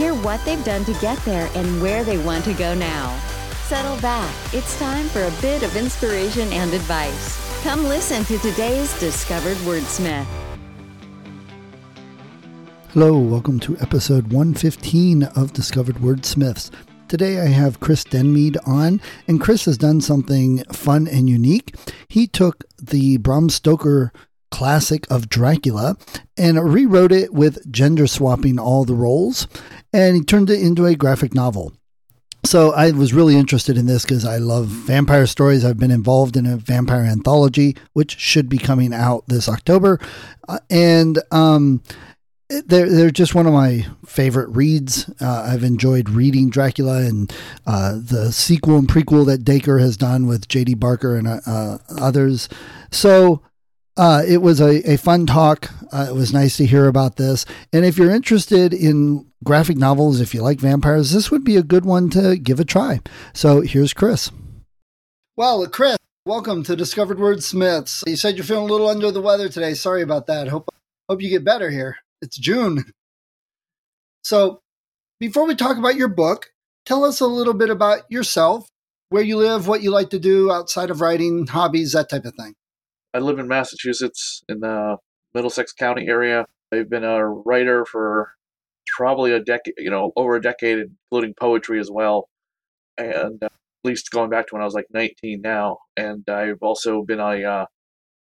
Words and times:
Hear 0.00 0.14
what 0.14 0.42
they've 0.46 0.64
done 0.64 0.86
to 0.86 0.94
get 0.94 1.18
there 1.26 1.50
and 1.54 1.82
where 1.82 2.04
they 2.04 2.16
want 2.16 2.46
to 2.46 2.54
go 2.54 2.74
now. 2.74 3.14
Settle 3.66 4.00
back. 4.00 4.34
It's 4.54 4.78
time 4.78 5.06
for 5.08 5.24
a 5.24 5.30
bit 5.42 5.62
of 5.62 5.76
inspiration 5.76 6.50
and 6.54 6.72
advice. 6.72 7.62
Come 7.62 7.84
listen 7.84 8.24
to 8.24 8.38
today's 8.38 8.98
Discovered 8.98 9.58
Wordsmith. 9.58 10.24
Hello, 12.94 13.18
welcome 13.18 13.60
to 13.60 13.76
episode 13.76 14.32
115 14.32 15.24
of 15.36 15.52
Discovered 15.52 15.96
Wordsmiths. 15.96 16.70
Today 17.08 17.38
I 17.38 17.48
have 17.48 17.80
Chris 17.80 18.02
Denmead 18.02 18.56
on, 18.66 19.02
and 19.28 19.38
Chris 19.38 19.66
has 19.66 19.76
done 19.76 20.00
something 20.00 20.64
fun 20.72 21.08
and 21.08 21.28
unique. 21.28 21.74
He 22.08 22.26
took 22.26 22.64
the 22.80 23.18
Bram 23.18 23.50
Stoker 23.50 24.14
classic 24.50 25.06
of 25.10 25.28
Dracula 25.28 25.96
and 26.36 26.62
rewrote 26.72 27.12
it 27.12 27.32
with 27.32 27.70
gender 27.70 28.06
swapping 28.06 28.58
all 28.58 28.84
the 28.84 28.94
roles, 28.94 29.46
and 29.92 30.16
he 30.16 30.22
turned 30.22 30.50
it 30.50 30.60
into 30.60 30.86
a 30.86 30.94
graphic 30.94 31.34
novel. 31.34 31.72
So 32.44 32.72
I 32.72 32.90
was 32.92 33.12
really 33.12 33.36
interested 33.36 33.76
in 33.76 33.86
this 33.86 34.04
because 34.04 34.24
I 34.24 34.38
love 34.38 34.66
vampire 34.66 35.26
stories. 35.26 35.64
I've 35.64 35.78
been 35.78 35.90
involved 35.90 36.36
in 36.36 36.46
a 36.46 36.56
vampire 36.56 37.04
anthology, 37.04 37.76
which 37.92 38.18
should 38.18 38.48
be 38.48 38.56
coming 38.56 38.94
out 38.94 39.24
this 39.26 39.48
October, 39.48 40.00
uh, 40.48 40.58
and 40.70 41.18
um, 41.30 41.82
they're 42.48 42.88
they're 42.88 43.10
just 43.10 43.34
one 43.34 43.46
of 43.46 43.52
my 43.52 43.86
favorite 44.06 44.48
reads. 44.48 45.08
Uh, 45.20 45.48
I've 45.52 45.62
enjoyed 45.62 46.08
reading 46.08 46.48
Dracula 46.48 47.02
and 47.02 47.32
uh, 47.66 47.98
the 48.02 48.32
sequel 48.32 48.78
and 48.78 48.88
prequel 48.88 49.26
that 49.26 49.44
Dacre 49.44 49.78
has 49.78 49.96
done 49.96 50.26
with 50.26 50.48
J.D. 50.48 50.74
Barker 50.74 51.16
and 51.16 51.28
uh, 51.28 51.40
uh, 51.46 51.78
others. 51.90 52.48
So 52.90 53.42
uh, 53.96 54.22
it 54.26 54.38
was 54.38 54.60
a, 54.60 54.92
a 54.92 54.96
fun 54.96 55.26
talk. 55.26 55.70
Uh, 55.92 56.06
it 56.08 56.14
was 56.14 56.32
nice 56.32 56.56
to 56.56 56.66
hear 56.66 56.86
about 56.86 57.16
this. 57.16 57.44
And 57.72 57.84
if 57.84 57.98
you're 57.98 58.10
interested 58.10 58.72
in 58.72 59.26
graphic 59.44 59.76
novels, 59.76 60.20
if 60.20 60.34
you 60.34 60.42
like 60.42 60.60
vampires, 60.60 61.12
this 61.12 61.30
would 61.30 61.44
be 61.44 61.56
a 61.56 61.62
good 61.62 61.84
one 61.84 62.10
to 62.10 62.36
give 62.36 62.60
a 62.60 62.64
try. 62.64 63.00
So 63.32 63.60
here's 63.60 63.92
Chris. 63.92 64.30
Well, 65.36 65.66
Chris, 65.66 65.96
welcome 66.26 66.62
to 66.64 66.76
Discovered 66.76 67.18
Wordsmiths. 67.18 68.02
You 68.06 68.16
said 68.16 68.36
you're 68.36 68.44
feeling 68.44 68.68
a 68.68 68.72
little 68.72 68.88
under 68.88 69.10
the 69.10 69.22
weather 69.22 69.48
today. 69.48 69.74
Sorry 69.74 70.02
about 70.02 70.26
that. 70.26 70.48
Hope 70.48 70.68
hope 71.08 71.22
you 71.22 71.30
get 71.30 71.44
better 71.44 71.70
here. 71.70 71.96
It's 72.22 72.38
June. 72.38 72.84
So 74.22 74.60
before 75.18 75.46
we 75.46 75.54
talk 75.54 75.78
about 75.78 75.96
your 75.96 76.08
book, 76.08 76.50
tell 76.84 77.04
us 77.04 77.20
a 77.20 77.26
little 77.26 77.54
bit 77.54 77.70
about 77.70 78.02
yourself, 78.10 78.68
where 79.08 79.22
you 79.22 79.36
live, 79.36 79.66
what 79.66 79.82
you 79.82 79.90
like 79.90 80.10
to 80.10 80.18
do 80.18 80.52
outside 80.52 80.90
of 80.90 81.00
writing, 81.00 81.46
hobbies, 81.46 81.92
that 81.92 82.08
type 82.08 82.24
of 82.24 82.34
thing. 82.34 82.54
I 83.12 83.18
live 83.18 83.38
in 83.38 83.48
Massachusetts 83.48 84.42
in 84.48 84.60
the 84.60 84.96
Middlesex 85.34 85.72
County 85.72 86.06
area. 86.08 86.46
I've 86.72 86.88
been 86.88 87.04
a 87.04 87.26
writer 87.26 87.84
for 87.84 88.32
probably 88.96 89.32
a 89.32 89.40
decade, 89.40 89.74
you 89.78 89.90
know, 89.90 90.12
over 90.16 90.36
a 90.36 90.42
decade, 90.42 90.78
including 90.78 91.34
poetry 91.34 91.80
as 91.80 91.90
well. 91.90 92.28
And 92.96 93.42
uh, 93.42 93.46
at 93.46 93.52
least 93.84 94.10
going 94.10 94.30
back 94.30 94.48
to 94.48 94.54
when 94.54 94.62
I 94.62 94.64
was 94.64 94.74
like 94.74 94.86
19 94.92 95.40
now. 95.40 95.78
And 95.96 96.28
I've 96.28 96.62
also 96.62 97.02
been 97.02 97.20
a 97.20 97.42
uh, 97.42 97.66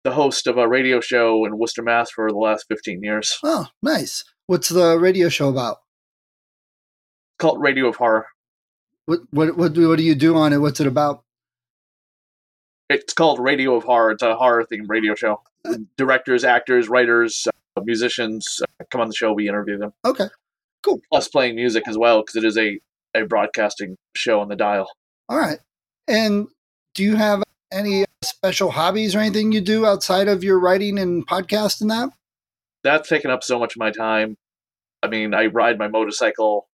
the 0.04 0.12
host 0.12 0.48
of 0.48 0.58
a 0.58 0.68
radio 0.68 1.00
show 1.00 1.46
in 1.46 1.58
Worcester, 1.58 1.82
Mass 1.82 2.12
for 2.12 2.30
the 2.30 2.38
last 2.38 2.66
15 2.68 3.04
years. 3.04 3.40
Oh, 3.44 3.68
nice. 3.82 4.24
What's 4.48 4.70
the 4.70 4.98
radio 5.00 5.30
show 5.30 5.50
about? 5.50 5.78
Called 7.40 7.62
Radio 7.62 7.88
of 7.88 7.96
Horror. 7.96 8.28
What 9.06 9.20
what 9.32 9.58
what 9.58 9.78
what 9.78 9.98
do 9.98 10.04
you 10.04 10.16
do 10.16 10.36
on 10.36 10.54
it? 10.54 10.58
What's 10.58 10.80
it 10.80 10.88
about? 10.88 11.24
It's 12.94 13.14
called 13.14 13.40
Radio 13.40 13.76
of 13.76 13.84
Horror. 13.84 14.12
It's 14.12 14.24
a 14.24 14.36
horror 14.36 14.66
themed 14.72 14.88
radio 14.88 15.16
show. 15.16 15.42
Directors, 15.98 16.44
actors, 16.44 16.90
writers, 16.90 17.48
uh, 17.76 17.82
musicians 17.84 18.62
uh, 18.62 18.84
come 18.92 19.02
on 19.02 19.08
the 19.08 19.16
show. 19.16 19.34
We 19.34 19.48
interview 19.48 19.78
them. 19.78 19.94
Okay, 20.06 20.28
cool. 20.84 21.02
Plus 21.12 21.28
playing 21.28 21.56
music 21.56 21.88
as 21.88 21.98
well 21.98 22.22
because 22.22 22.36
it 22.36 22.44
is 22.44 22.58
a 22.58 22.80
a 23.16 23.26
broadcasting 23.26 23.98
show 24.16 24.40
on 24.40 24.48
the 24.48 24.56
dial. 24.56 24.90
All 25.30 25.38
right. 25.38 25.60
And 26.08 26.48
do 26.94 27.04
you 27.04 27.16
have 27.16 27.44
any 27.72 28.06
special 28.24 28.72
hobbies 28.72 29.16
or 29.16 29.20
anything 29.20 29.52
you 29.52 29.62
do 29.62 29.86
outside 29.86 30.28
of 30.28 30.44
your 30.44 30.60
writing 30.60 31.00
and 31.00 31.26
podcast 31.26 31.82
and 31.82 31.90
that? 31.90 32.10
That's 32.84 33.08
taken 33.08 33.32
up 33.32 33.44
so 33.44 33.60
much 33.60 33.76
of 33.76 33.80
my 33.80 33.92
time. 33.92 34.36
I 35.02 35.08
mean, 35.08 35.34
I 35.34 35.48
ride 35.48 35.78
my 35.78 35.88
motorcycle. 35.88 36.68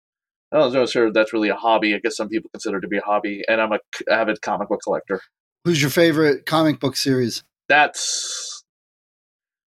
I 0.51 0.57
don't 0.57 0.73
know 0.73 0.85
sure 0.85 1.11
that's 1.11 1.33
really 1.33 1.49
a 1.49 1.55
hobby. 1.55 1.93
I 1.93 1.99
guess 1.99 2.17
some 2.17 2.29
people 2.29 2.49
consider 2.51 2.77
it 2.77 2.81
to 2.81 2.87
be 2.87 2.97
a 2.97 3.01
hobby. 3.01 3.43
And 3.47 3.61
I'm 3.61 3.71
a 3.71 3.79
avid 4.09 4.41
comic 4.41 4.69
book 4.69 4.81
collector. 4.83 5.21
Who's 5.65 5.81
your 5.81 5.91
favorite 5.91 6.45
comic 6.45 6.79
book 6.79 6.95
series? 6.95 7.43
That's 7.67 8.63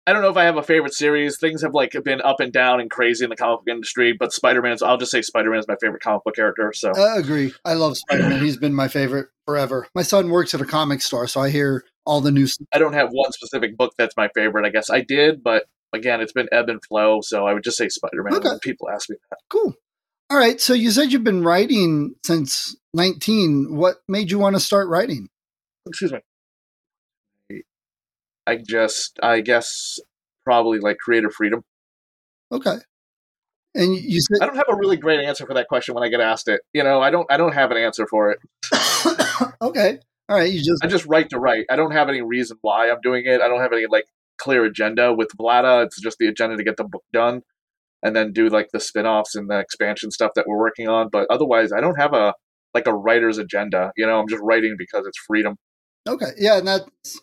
I 0.07 0.13
don't 0.13 0.23
know 0.23 0.31
if 0.31 0.37
I 0.37 0.45
have 0.45 0.57
a 0.57 0.63
favorite 0.63 0.95
series. 0.95 1.39
Things 1.39 1.63
have 1.63 1.75
like 1.75 1.95
been 2.05 2.21
up 2.23 2.41
and 2.41 2.53
down 2.53 2.81
and 2.81 2.91
crazy 2.91 3.25
in 3.25 3.31
the 3.31 3.37
comic 3.37 3.61
book 3.61 3.69
industry, 3.69 4.13
but 4.13 4.33
Spider 4.33 4.61
Man's 4.61 4.83
I'll 4.83 4.97
just 4.97 5.13
say 5.13 5.23
Spider 5.23 5.51
Man 5.51 5.61
is 5.61 5.69
my 5.69 5.77
favorite 5.81 6.03
comic 6.03 6.25
book 6.25 6.35
character. 6.35 6.73
So 6.73 6.93
I 6.97 7.19
agree. 7.19 7.53
I 7.65 7.75
love 7.75 7.97
Spider 7.97 8.29
Man. 8.29 8.43
He's 8.43 8.57
been 8.57 8.75
my 8.75 8.89
favorite 8.89 9.29
forever. 9.47 9.87
My 9.95 10.03
son 10.03 10.31
works 10.31 10.55
at 10.55 10.61
a 10.61 10.65
comic 10.65 11.03
store, 11.03 11.29
so 11.29 11.41
I 11.41 11.51
hear 11.51 11.85
all 12.05 12.21
the 12.21 12.33
new 12.33 12.47
stuff. 12.47 12.67
I 12.73 12.79
don't 12.79 12.95
have 12.95 13.11
one 13.11 13.31
specific 13.33 13.77
book 13.77 13.93
that's 13.97 14.17
my 14.17 14.29
favorite. 14.35 14.67
I 14.67 14.71
guess 14.71 14.91
I 14.91 15.03
did, 15.03 15.43
but 15.43 15.67
again, 15.93 16.21
it's 16.21 16.33
been 16.33 16.49
ebb 16.51 16.69
and 16.69 16.85
flow. 16.85 17.21
So 17.23 17.47
I 17.47 17.55
would 17.55 17.63
just 17.63 17.77
say 17.77 17.89
Spider 17.89 18.25
Man. 18.25 18.35
Okay. 18.35 18.49
when 18.49 18.59
People 18.59 18.89
ask 18.91 19.09
me 19.09 19.17
that. 19.31 19.39
Cool. 19.51 19.75
All 20.31 20.39
right. 20.39 20.61
So 20.61 20.75
you 20.75 20.91
said 20.91 21.13
you've 21.13 21.23
been 21.23 21.45
writing 21.45 22.17
since 22.25 22.77
19. 22.95 23.77
What 23.77 23.97
made 24.09 24.31
you 24.31 24.39
want 24.39 24.57
to 24.57 24.61
start 24.61 24.89
writing? 24.89 25.29
Excuse 25.87 26.13
me. 26.13 26.21
I 28.47 28.57
just, 28.57 29.19
I 29.23 29.41
guess, 29.41 29.99
probably 30.45 30.79
like 30.81 30.99
creative 30.99 31.33
freedom. 31.33 31.63
Okay. 32.51 32.77
And 33.75 33.97
you 33.97 34.21
said 34.21 34.43
I 34.43 34.47
don't 34.47 34.57
have 34.57 34.67
a 34.69 34.77
really 34.77 34.97
great 34.97 35.21
answer 35.25 35.47
for 35.47 35.55
that 35.55 35.69
question 35.69 35.95
when 35.95 36.05
I 36.05 36.09
get 36.09 36.21
asked 36.21 36.49
it. 36.49 36.61
You 36.75 36.83
know, 36.83 37.01
I 37.01 37.11
don't, 37.11 37.31
I 37.31 37.37
don't 37.37 37.55
have 37.55 37.71
an 37.71 37.79
answer 37.79 38.07
for 38.07 38.31
it. 38.31 38.39
okay. 39.63 39.99
All 40.29 40.37
right. 40.37 40.53
You 40.53 40.59
just 40.59 40.85
I 40.85 40.89
just 40.89 41.07
write 41.07 41.31
to 41.31 41.39
write. 41.39 41.67
I 41.71 41.77
don't 41.77 41.93
have 41.93 42.09
any 42.09 42.21
reason 42.21 42.59
why 42.63 42.91
I'm 42.91 43.01
doing 43.03 43.25
it. 43.27 43.41
I 43.41 43.49
don't 43.49 43.61
have 43.61 43.73
any 43.73 43.87
like 43.91 44.05
clear 44.39 44.65
agenda 44.65 45.13
with 45.13 45.29
Vlada. 45.39 45.87
It's 45.87 46.01
just 46.01 46.19
the 46.19 46.27
agenda 46.27 46.57
to 46.57 46.65
get 46.65 46.77
the 46.77 46.85
book 46.85 47.05
done 47.13 47.43
and 48.03 48.15
then 48.15 48.33
do 48.33 48.49
like 48.49 48.69
the 48.73 48.81
spin-offs 48.81 49.35
and 49.35 49.49
the 49.49 49.59
expansion 49.59 50.11
stuff 50.11 50.33
that 50.35 50.47
we're 50.47 50.59
working 50.59 50.89
on. 50.89 51.09
But 51.11 51.27
otherwise, 51.31 51.73
I 51.73 51.81
don't 51.81 51.99
have 51.99 52.13
a 52.13 52.35
like 52.75 52.87
a 52.87 52.95
writer's 52.95 53.39
agenda. 53.39 53.93
You 53.97 54.07
know, 54.07 54.19
I'm 54.19 54.29
just 54.29 54.43
writing 54.43 54.75
because 54.79 55.07
it's 55.07 55.19
freedom. 55.27 55.57
Okay. 56.09 56.31
Yeah, 56.39 56.59
and 56.59 56.69
that's 56.69 57.21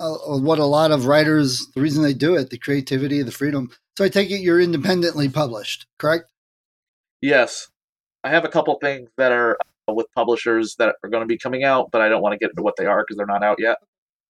uh, 0.00 0.14
what 0.38 0.58
a 0.58 0.64
lot 0.64 0.90
of 0.90 1.06
writers. 1.06 1.66
The 1.74 1.80
reason 1.80 2.02
they 2.02 2.14
do 2.14 2.36
it, 2.36 2.50
the 2.50 2.58
creativity, 2.58 3.22
the 3.22 3.32
freedom. 3.32 3.70
So 3.96 4.04
I 4.04 4.08
take 4.08 4.30
it 4.30 4.40
you're 4.40 4.60
independently 4.60 5.28
published, 5.28 5.86
correct? 5.98 6.30
Yes. 7.20 7.68
I 8.22 8.30
have 8.30 8.44
a 8.44 8.48
couple 8.48 8.76
things 8.80 9.08
that 9.16 9.32
are 9.32 9.58
uh, 9.88 9.92
with 9.92 10.06
publishers 10.14 10.76
that 10.78 10.94
are 11.02 11.10
going 11.10 11.22
to 11.22 11.26
be 11.26 11.38
coming 11.38 11.64
out, 11.64 11.90
but 11.90 12.00
I 12.00 12.08
don't 12.08 12.22
want 12.22 12.32
to 12.32 12.38
get 12.38 12.50
into 12.50 12.62
what 12.62 12.76
they 12.76 12.86
are 12.86 13.02
because 13.02 13.16
they're 13.16 13.26
not 13.26 13.42
out 13.42 13.56
yet. 13.58 13.78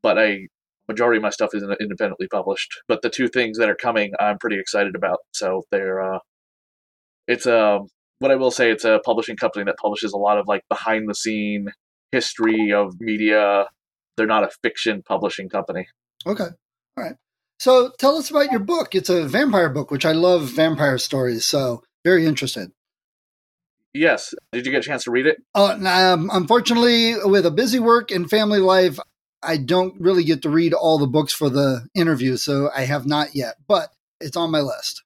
But 0.03 0.19
a 0.19 0.49
majority 0.89 1.19
of 1.19 1.23
my 1.23 1.31
stuff 1.31 1.51
is 1.55 1.63
independently 1.81 2.29
published. 2.29 2.81
But 2.89 3.03
the 3.03 3.11
two 3.11 3.29
things 3.29 3.59
that 3.59 3.69
are 3.69 3.75
coming, 3.75 4.13
I'm 4.19 4.39
pretty 4.39 4.59
excited 4.59 4.95
about. 4.95 5.19
So 5.33 5.65
they're, 5.71 6.15
uh, 6.15 6.19
it's 7.27 7.47
a, 7.47 7.81
what 8.21 8.31
I 8.31 8.37
will 8.37 8.51
say, 8.51 8.71
it's 8.71 8.85
a 8.85 9.01
publishing 9.05 9.37
company 9.37 9.65
that 9.65 9.77
publishes 9.77 10.13
a 10.13 10.19
lot 10.19 10.39
of 10.39 10.47
like 10.49 10.63
behind 10.69 11.09
the 11.09 11.15
scene 11.15 11.69
history 12.13 12.73
of 12.73 12.95
media. 13.01 13.67
They're 14.19 14.27
not 14.27 14.45
a 14.45 14.51
fiction 14.63 15.03
publishing 15.03 15.49
company. 15.49 15.89
Okay. 16.27 16.49
All 16.97 17.05
right. 17.05 17.15
So 17.59 17.93
tell 17.99 18.17
us 18.17 18.31
about 18.31 18.51
your 18.51 18.61
book. 18.61 18.95
It's 18.95 19.09
a 19.09 19.27
vampire 19.27 19.71
book, 19.71 19.91
which 19.91 20.05
I 20.05 20.13
love 20.13 20.43
vampire 20.51 20.99
stories. 20.99 21.45
So 21.45 21.83
very 22.05 22.27
interested. 22.27 22.71
Yes. 23.95 24.35
Did 24.53 24.67
you 24.67 24.73
get 24.73 24.85
a 24.85 24.89
chance 24.89 25.05
to 25.05 25.11
read 25.11 25.27
it? 25.27 25.39
Uh, 25.55 25.79
um, 25.85 26.31
unfortunately, 26.33 27.15
with 27.25 27.47
a 27.47 27.51
busy 27.51 27.81
work 27.81 28.11
and 28.11 28.29
family 28.29 28.61
life, 28.61 28.99
I 29.43 29.57
don't 29.57 29.99
really 30.01 30.25
get 30.25 30.43
to 30.43 30.51
read 30.51 30.75
all 30.75 30.99
the 30.99 31.07
books 31.07 31.33
for 31.33 31.49
the 31.49 31.87
interview, 31.95 32.37
so 32.37 32.71
I 32.75 32.83
have 32.83 33.07
not 33.07 33.35
yet, 33.35 33.55
but 33.67 33.91
it's 34.21 34.37
on 34.37 34.51
my 34.51 34.61
list. 34.61 35.03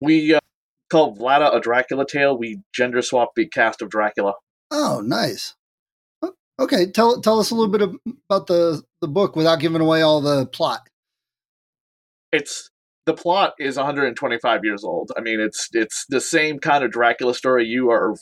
We 0.00 0.34
uh, 0.34 0.40
called 0.90 1.18
Vlada 1.18 1.54
a 1.54 1.60
Dracula 1.60 2.06
tale. 2.06 2.36
We 2.36 2.60
gender 2.72 3.02
swapped 3.02 3.34
the 3.34 3.48
cast 3.48 3.82
of 3.82 3.90
Dracula. 3.90 4.34
Oh, 4.70 5.00
nice. 5.04 5.54
Okay, 6.58 6.90
tell 6.90 7.20
tell 7.20 7.38
us 7.38 7.50
a 7.50 7.54
little 7.54 7.70
bit 7.70 7.82
ab- 7.82 8.16
about 8.30 8.46
the 8.46 8.82
the 9.00 9.08
book 9.08 9.36
without 9.36 9.60
giving 9.60 9.80
away 9.82 10.02
all 10.02 10.20
the 10.20 10.46
plot. 10.46 10.88
it's 12.32 12.70
the 13.04 13.14
plot 13.14 13.54
is 13.58 13.76
125 13.76 14.64
years 14.64 14.82
old. 14.82 15.12
I 15.16 15.20
mean, 15.20 15.38
it's 15.40 15.68
it's 15.72 16.06
the 16.08 16.20
same 16.20 16.58
kind 16.58 16.82
of 16.82 16.90
Dracula 16.90 17.34
story 17.34 17.64
you 17.66 17.90
are 17.90 18.14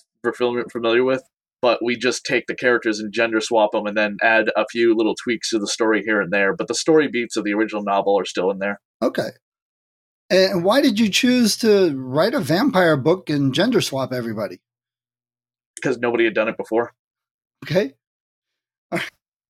familiar 0.70 1.04
with, 1.04 1.22
but 1.62 1.82
we 1.82 1.96
just 1.96 2.24
take 2.26 2.46
the 2.46 2.54
characters 2.54 2.98
and 3.00 3.12
gender 3.12 3.40
swap 3.40 3.72
them, 3.72 3.86
and 3.86 3.96
then 3.96 4.16
add 4.22 4.50
a 4.56 4.66
few 4.70 4.94
little 4.96 5.14
tweaks 5.14 5.50
to 5.50 5.58
the 5.58 5.66
story 5.66 6.02
here 6.04 6.20
and 6.20 6.32
there. 6.32 6.54
But 6.54 6.68
the 6.68 6.74
story 6.74 7.08
beats 7.08 7.36
of 7.36 7.44
the 7.44 7.54
original 7.54 7.82
novel 7.82 8.18
are 8.18 8.26
still 8.26 8.50
in 8.50 8.58
there. 8.58 8.80
Okay. 9.00 9.28
And 10.30 10.64
why 10.64 10.80
did 10.80 10.98
you 10.98 11.08
choose 11.08 11.56
to 11.58 11.94
write 11.96 12.34
a 12.34 12.40
vampire 12.40 12.96
book 12.96 13.30
and 13.30 13.54
gender 13.54 13.80
swap 13.80 14.12
everybody? 14.12 14.58
Because 15.76 15.98
nobody 15.98 16.24
had 16.24 16.34
done 16.34 16.48
it 16.48 16.56
before. 16.56 16.92
Okay. 17.64 17.92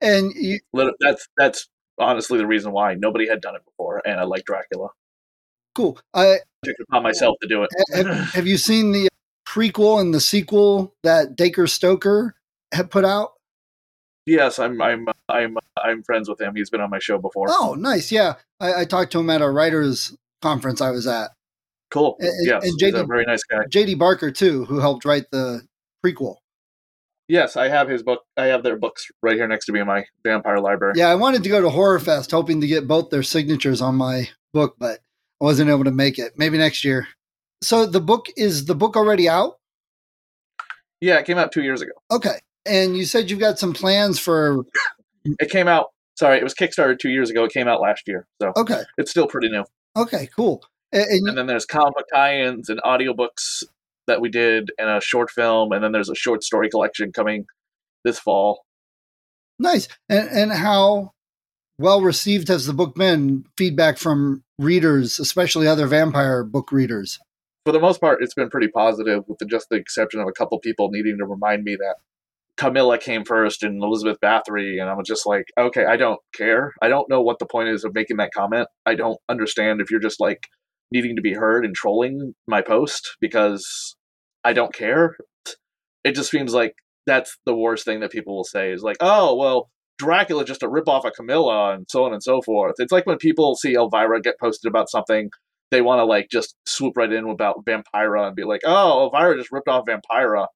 And 0.00 0.32
you, 0.34 0.58
that's 1.00 1.28
that's 1.36 1.68
honestly 1.98 2.38
the 2.38 2.46
reason 2.46 2.72
why 2.72 2.94
nobody 2.94 3.28
had 3.28 3.40
done 3.40 3.54
it 3.54 3.64
before, 3.64 4.02
and 4.04 4.20
I 4.20 4.24
like 4.24 4.44
Dracula. 4.44 4.88
Cool. 5.74 5.98
I 6.12 6.38
took 6.64 6.74
it 6.78 6.86
upon 6.88 7.02
myself 7.02 7.36
to 7.42 7.48
do 7.48 7.64
it. 7.64 7.70
have, 7.94 8.06
have 8.32 8.46
you 8.46 8.58
seen 8.58 8.92
the 8.92 9.08
prequel 9.46 10.00
and 10.00 10.12
the 10.12 10.20
sequel 10.20 10.94
that 11.02 11.36
Dacre 11.36 11.66
Stoker 11.66 12.34
had 12.72 12.90
put 12.90 13.04
out? 13.04 13.32
Yes, 14.26 14.58
I'm. 14.58 14.80
I'm. 14.80 15.06
I'm. 15.28 15.56
I'm 15.82 16.02
friends 16.02 16.28
with 16.28 16.40
him. 16.40 16.54
He's 16.54 16.70
been 16.70 16.80
on 16.80 16.90
my 16.90 16.98
show 16.98 17.18
before. 17.18 17.46
Oh, 17.50 17.74
nice. 17.78 18.10
Yeah, 18.10 18.34
I, 18.60 18.82
I 18.82 18.84
talked 18.84 19.12
to 19.12 19.20
him 19.20 19.28
at 19.30 19.42
a 19.42 19.50
writers 19.50 20.16
conference 20.40 20.80
I 20.80 20.90
was 20.90 21.06
at. 21.06 21.30
Cool. 21.90 22.16
And, 22.18 22.32
yes, 22.42 22.64
and 22.64 22.78
JD, 22.80 22.86
he's 22.86 22.94
a 22.94 23.04
very 23.04 23.24
nice 23.24 23.42
guy. 23.44 23.64
JD 23.70 23.98
Barker 23.98 24.30
too, 24.30 24.64
who 24.64 24.78
helped 24.78 25.04
write 25.04 25.30
the 25.30 25.62
prequel. 26.04 26.36
Yes, 27.28 27.56
I 27.56 27.68
have 27.68 27.88
his 27.88 28.02
book. 28.02 28.22
I 28.36 28.46
have 28.46 28.62
their 28.62 28.76
books 28.76 29.06
right 29.22 29.36
here 29.36 29.48
next 29.48 29.66
to 29.66 29.72
me 29.72 29.80
in 29.80 29.86
my 29.86 30.04
vampire 30.22 30.58
library. 30.58 30.94
Yeah, 30.96 31.08
I 31.08 31.14
wanted 31.14 31.42
to 31.44 31.48
go 31.48 31.62
to 31.62 31.70
Horror 31.70 31.98
Fest, 31.98 32.30
hoping 32.30 32.60
to 32.60 32.66
get 32.66 32.86
both 32.86 33.10
their 33.10 33.22
signatures 33.22 33.80
on 33.80 33.94
my 33.94 34.28
book, 34.52 34.76
but 34.78 35.00
I 35.40 35.44
wasn't 35.44 35.70
able 35.70 35.84
to 35.84 35.90
make 35.90 36.18
it. 36.18 36.34
Maybe 36.36 36.58
next 36.58 36.84
year. 36.84 37.08
So 37.62 37.86
the 37.86 38.00
book 38.00 38.26
is 38.36 38.66
the 38.66 38.74
book 38.74 38.96
already 38.96 39.28
out? 39.28 39.58
Yeah, 41.00 41.18
it 41.18 41.24
came 41.24 41.38
out 41.38 41.50
two 41.50 41.62
years 41.62 41.80
ago. 41.80 41.92
Okay, 42.10 42.38
and 42.66 42.96
you 42.96 43.06
said 43.06 43.30
you've 43.30 43.40
got 43.40 43.58
some 43.58 43.72
plans 43.72 44.18
for. 44.18 44.64
It 45.24 45.50
came 45.50 45.68
out. 45.68 45.86
Sorry, 46.16 46.38
it 46.38 46.44
was 46.44 46.54
Kickstarted 46.54 46.98
two 46.98 47.10
years 47.10 47.30
ago. 47.30 47.44
It 47.44 47.52
came 47.52 47.68
out 47.68 47.80
last 47.80 48.06
year, 48.06 48.26
so 48.40 48.52
okay, 48.56 48.82
it's 48.98 49.10
still 49.10 49.26
pretty 49.26 49.48
new. 49.48 49.64
Okay, 49.96 50.28
cool. 50.36 50.62
And, 50.92 51.04
and, 51.04 51.28
and 51.28 51.38
then 51.38 51.46
there's 51.46 51.66
comic 51.66 52.04
tie-ins 52.12 52.68
and 52.68 52.80
audiobooks 52.82 53.64
that 54.06 54.20
we 54.20 54.28
did 54.28 54.70
and 54.78 54.88
a 54.88 55.00
short 55.00 55.30
film, 55.30 55.72
and 55.72 55.82
then 55.82 55.92
there's 55.92 56.10
a 56.10 56.14
short 56.14 56.44
story 56.44 56.68
collection 56.68 57.12
coming 57.12 57.46
this 58.04 58.18
fall. 58.18 58.64
Nice. 59.58 59.88
And 60.08 60.28
and 60.28 60.52
how 60.52 61.12
well 61.78 62.00
received 62.00 62.48
has 62.48 62.66
the 62.66 62.72
book 62.72 62.94
been? 62.94 63.44
Feedback 63.56 63.98
from 63.98 64.44
readers, 64.58 65.18
especially 65.18 65.66
other 65.66 65.86
vampire 65.86 66.44
book 66.44 66.72
readers. 66.72 67.18
For 67.64 67.72
the 67.72 67.80
most 67.80 68.00
part, 68.00 68.22
it's 68.22 68.34
been 68.34 68.50
pretty 68.50 68.68
positive, 68.68 69.24
with 69.26 69.38
the, 69.38 69.46
just 69.46 69.68
the 69.70 69.76
exception 69.76 70.20
of 70.20 70.28
a 70.28 70.32
couple 70.32 70.58
people 70.58 70.90
needing 70.90 71.16
to 71.18 71.24
remind 71.24 71.64
me 71.64 71.76
that 71.76 71.96
Carmilla 72.56 72.98
came 72.98 73.24
first 73.24 73.62
and 73.62 73.82
Elizabeth 73.82 74.18
Bathory, 74.22 74.80
and 74.80 74.90
I'm 74.90 75.02
just 75.04 75.26
like, 75.26 75.46
okay, 75.58 75.86
I 75.86 75.96
don't 75.96 76.20
care. 76.34 76.74
I 76.82 76.88
don't 76.88 77.08
know 77.08 77.22
what 77.22 77.38
the 77.38 77.46
point 77.46 77.70
is 77.70 77.84
of 77.84 77.94
making 77.94 78.18
that 78.18 78.34
comment. 78.34 78.68
I 78.84 78.94
don't 78.94 79.18
understand 79.28 79.80
if 79.80 79.90
you're 79.90 80.00
just 80.00 80.20
like 80.20 80.48
needing 80.92 81.16
to 81.16 81.22
be 81.22 81.34
heard 81.34 81.64
and 81.64 81.74
trolling 81.74 82.34
my 82.46 82.62
post 82.62 83.16
because 83.20 83.96
I 84.44 84.52
don't 84.52 84.74
care. 84.74 85.16
It 86.04 86.14
just 86.14 86.30
seems 86.30 86.52
like 86.52 86.74
that's 87.06 87.36
the 87.46 87.54
worst 87.54 87.84
thing 87.84 88.00
that 88.00 88.12
people 88.12 88.36
will 88.36 88.44
say 88.44 88.72
is 88.72 88.82
like, 88.82 88.96
oh, 89.00 89.34
well, 89.34 89.70
Dracula 89.98 90.44
just 90.44 90.62
a 90.62 90.68
ripoff 90.68 91.04
of 91.04 91.12
Carmilla 91.16 91.74
and 91.74 91.86
so 91.88 92.04
on 92.04 92.12
and 92.12 92.22
so 92.22 92.42
forth. 92.42 92.74
It's 92.78 92.92
like 92.92 93.06
when 93.06 93.18
people 93.18 93.54
see 93.54 93.74
Elvira 93.74 94.20
get 94.20 94.38
posted 94.40 94.68
about 94.68 94.90
something, 94.90 95.30
they 95.70 95.80
want 95.80 96.00
to 96.00 96.04
like 96.04 96.28
just 96.30 96.56
swoop 96.66 96.96
right 96.96 97.12
in 97.12 97.28
about 97.28 97.64
Vampira 97.64 98.26
and 98.26 98.36
be 98.36 98.44
like, 98.44 98.62
oh, 98.64 99.04
Elvira 99.04 99.36
just 99.36 99.52
ripped 99.52 99.68
off 99.68 99.84
Vampira. 99.86 100.46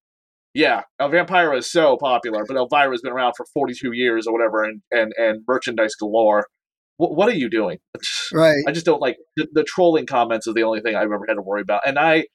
Yeah, 0.54 0.82
Vampira 1.00 1.56
is 1.58 1.70
so 1.70 1.96
popular, 1.98 2.44
but 2.46 2.56
Elvira's 2.56 3.02
been 3.02 3.12
around 3.12 3.34
for 3.36 3.46
42 3.54 3.92
years 3.92 4.26
or 4.26 4.32
whatever 4.32 4.64
and, 4.64 4.82
and, 4.90 5.12
and 5.16 5.42
merchandise 5.46 5.94
galore 5.94 6.46
what, 6.98 7.14
what 7.14 7.28
are 7.28 7.34
you 7.34 7.48
doing? 7.48 7.78
Right. 8.32 8.62
I 8.66 8.72
just 8.72 8.84
don't 8.84 9.00
like 9.00 9.16
the, 9.36 9.48
the 9.52 9.64
trolling 9.64 10.04
comments 10.04 10.46
is 10.46 10.54
the 10.54 10.64
only 10.64 10.80
thing 10.80 10.94
I've 10.94 11.04
ever 11.04 11.24
had 11.26 11.34
to 11.34 11.42
worry 11.42 11.62
about. 11.62 11.82
And 11.86 11.98
I 11.98 12.26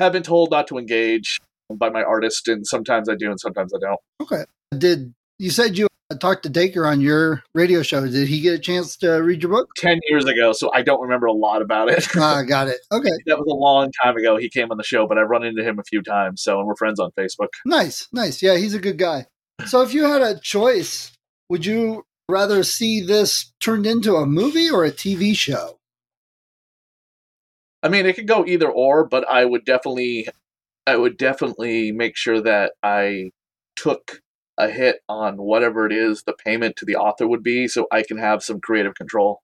have 0.00 0.12
been 0.12 0.22
told 0.22 0.50
not 0.50 0.66
to 0.68 0.78
engage 0.78 1.40
by 1.70 1.90
my 1.90 2.02
artist, 2.02 2.48
and 2.48 2.66
sometimes 2.66 3.08
I 3.08 3.14
do, 3.14 3.30
and 3.30 3.38
sometimes 3.38 3.72
I 3.74 3.78
don't. 3.80 4.00
Okay. 4.22 4.44
Did 4.76 5.14
you 5.38 5.50
said 5.50 5.76
you 5.76 5.86
talked 6.18 6.42
to 6.44 6.48
Dacre 6.48 6.86
on 6.86 7.02
your 7.02 7.42
radio 7.54 7.82
show? 7.82 8.06
Did 8.06 8.28
he 8.28 8.40
get 8.40 8.54
a 8.54 8.58
chance 8.58 8.96
to 8.98 9.16
read 9.16 9.42
your 9.42 9.52
book? 9.52 9.68
Ten 9.76 10.00
years 10.08 10.24
ago, 10.24 10.52
so 10.52 10.72
I 10.72 10.82
don't 10.82 11.02
remember 11.02 11.26
a 11.26 11.32
lot 11.32 11.60
about 11.60 11.90
it. 11.90 12.06
Ah, 12.16 12.42
got 12.42 12.68
it. 12.68 12.78
Okay. 12.92 13.10
that 13.26 13.38
was 13.38 13.46
a 13.50 13.54
long 13.54 13.92
time 14.02 14.16
ago. 14.16 14.38
He 14.38 14.48
came 14.48 14.70
on 14.70 14.78
the 14.78 14.84
show, 14.84 15.06
but 15.06 15.18
I've 15.18 15.28
run 15.28 15.44
into 15.44 15.62
him 15.62 15.78
a 15.78 15.84
few 15.84 16.02
times, 16.02 16.42
so 16.42 16.58
and 16.58 16.66
we're 16.66 16.76
friends 16.76 16.98
on 16.98 17.10
Facebook. 17.18 17.48
Nice, 17.66 18.08
nice. 18.12 18.42
Yeah, 18.42 18.56
he's 18.56 18.74
a 18.74 18.78
good 18.78 18.96
guy. 18.96 19.26
So 19.66 19.82
if 19.82 19.92
you 19.92 20.04
had 20.04 20.22
a 20.22 20.38
choice, 20.40 21.12
would 21.50 21.66
you 21.66 22.04
rather 22.28 22.62
see 22.62 23.00
this 23.00 23.52
turned 23.60 23.86
into 23.86 24.16
a 24.16 24.26
movie 24.26 24.70
or 24.70 24.84
a 24.84 24.92
TV 24.92 25.34
show? 25.34 25.78
I 27.82 27.88
mean, 27.88 28.06
it 28.06 28.14
could 28.14 28.28
go 28.28 28.44
either 28.44 28.68
or, 28.68 29.04
but 29.04 29.28
I 29.28 29.44
would 29.44 29.64
definitely, 29.64 30.28
I 30.86 30.96
would 30.96 31.16
definitely 31.16 31.92
make 31.92 32.16
sure 32.16 32.40
that 32.40 32.72
I 32.82 33.30
took 33.76 34.20
a 34.58 34.68
hit 34.68 35.00
on 35.08 35.36
whatever 35.36 35.86
it 35.86 35.92
is 35.92 36.24
the 36.24 36.32
payment 36.32 36.76
to 36.76 36.84
the 36.84 36.96
author 36.96 37.26
would 37.26 37.42
be, 37.42 37.68
so 37.68 37.86
I 37.92 38.02
can 38.02 38.18
have 38.18 38.42
some 38.42 38.60
creative 38.60 38.94
control. 38.94 39.40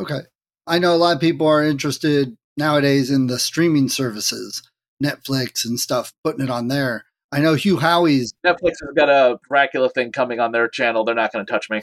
Okay, 0.00 0.20
I 0.66 0.78
know 0.78 0.94
a 0.94 0.98
lot 0.98 1.16
of 1.16 1.20
people 1.20 1.46
are 1.46 1.64
interested 1.64 2.36
nowadays 2.58 3.10
in 3.10 3.26
the 3.26 3.38
streaming 3.38 3.88
services, 3.88 4.62
Netflix 5.02 5.64
and 5.64 5.80
stuff, 5.80 6.12
putting 6.22 6.44
it 6.44 6.50
on 6.50 6.68
there. 6.68 7.06
I 7.36 7.40
know 7.40 7.52
Hugh 7.52 7.76
Howey's 7.76 8.32
Netflix 8.46 8.76
has 8.80 8.94
got 8.96 9.10
a 9.10 9.38
Dracula 9.46 9.90
thing 9.90 10.10
coming 10.10 10.40
on 10.40 10.52
their 10.52 10.68
channel. 10.68 11.04
They're 11.04 11.14
not 11.14 11.32
going 11.34 11.44
to 11.44 11.52
touch 11.52 11.68
me. 11.68 11.82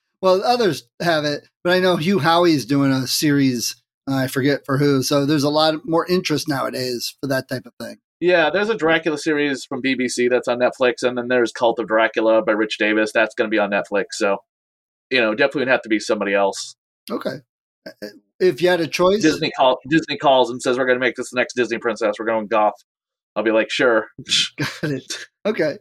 well, 0.20 0.42
others 0.42 0.88
have 1.00 1.24
it, 1.24 1.48
but 1.62 1.72
I 1.72 1.78
know 1.78 1.94
Hugh 1.94 2.18
Howey's 2.18 2.66
doing 2.66 2.90
a 2.90 3.06
series. 3.06 3.76
I 4.08 4.26
forget 4.26 4.66
for 4.66 4.78
who. 4.78 5.04
So 5.04 5.24
there's 5.24 5.44
a 5.44 5.50
lot 5.50 5.86
more 5.86 6.04
interest 6.08 6.48
nowadays 6.48 7.16
for 7.20 7.28
that 7.28 7.48
type 7.48 7.64
of 7.64 7.74
thing. 7.80 7.98
Yeah, 8.18 8.50
there's 8.50 8.70
a 8.70 8.76
Dracula 8.76 9.18
series 9.18 9.64
from 9.64 9.82
BBC 9.82 10.28
that's 10.28 10.48
on 10.48 10.58
Netflix, 10.58 11.04
and 11.04 11.16
then 11.16 11.28
there's 11.28 11.52
Cult 11.52 11.78
of 11.78 11.86
Dracula 11.86 12.42
by 12.42 12.52
Rich 12.52 12.78
Davis. 12.78 13.12
That's 13.14 13.36
going 13.36 13.48
to 13.48 13.54
be 13.54 13.60
on 13.60 13.70
Netflix. 13.70 14.06
So, 14.14 14.38
you 15.10 15.20
know, 15.20 15.32
definitely 15.36 15.60
would 15.60 15.68
have 15.68 15.82
to 15.82 15.88
be 15.88 16.00
somebody 16.00 16.34
else. 16.34 16.74
Okay. 17.08 17.36
Uh, 17.86 18.08
if 18.40 18.60
you 18.60 18.68
had 18.68 18.80
a 18.80 18.88
choice, 18.88 19.22
Disney 19.22 19.52
call 19.52 19.78
Disney 19.88 20.16
calls 20.16 20.50
and 20.50 20.60
says 20.60 20.76
we're 20.76 20.86
going 20.86 20.98
to 20.98 21.04
make 21.04 21.14
this 21.14 21.30
the 21.30 21.38
next 21.38 21.54
Disney 21.54 21.78
princess. 21.78 22.16
We're 22.18 22.26
going 22.26 22.48
goth. 22.48 22.74
I'll 23.34 23.42
be 23.42 23.50
like, 23.50 23.70
sure. 23.70 24.08
Got 24.58 24.90
it. 24.90 25.26
Okay. 25.46 25.78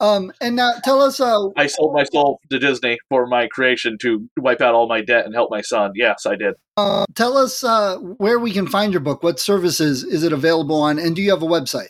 Um, 0.00 0.32
and 0.40 0.56
now 0.56 0.72
tell 0.82 1.00
us. 1.00 1.20
Uh, 1.20 1.48
I 1.56 1.66
sold 1.66 1.94
my 1.94 2.04
soul 2.04 2.40
to 2.50 2.58
Disney 2.58 2.98
for 3.08 3.26
my 3.26 3.46
creation 3.46 3.96
to 4.02 4.28
wipe 4.36 4.60
out 4.60 4.74
all 4.74 4.88
my 4.88 5.00
debt 5.00 5.24
and 5.24 5.34
help 5.34 5.50
my 5.50 5.60
son. 5.60 5.92
Yes, 5.94 6.26
I 6.26 6.36
did. 6.36 6.54
Uh, 6.76 7.04
tell 7.14 7.36
us 7.36 7.62
uh, 7.62 7.96
where 7.96 8.38
we 8.38 8.50
can 8.50 8.66
find 8.66 8.92
your 8.92 9.00
book. 9.00 9.22
What 9.22 9.38
services 9.38 10.02
is 10.02 10.22
it 10.24 10.32
available 10.32 10.82
on? 10.82 10.98
And 10.98 11.14
do 11.14 11.22
you 11.22 11.30
have 11.30 11.42
a 11.42 11.46
website? 11.46 11.88